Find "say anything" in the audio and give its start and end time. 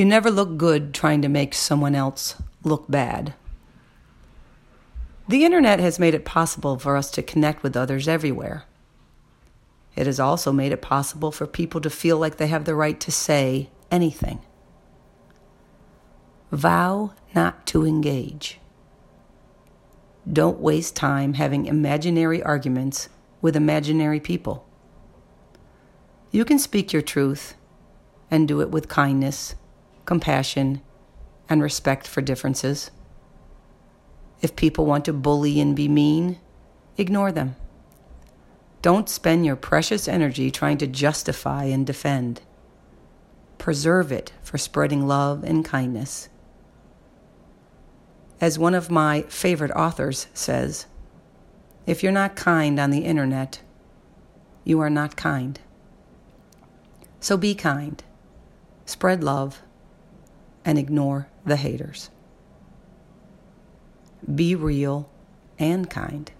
13.12-14.40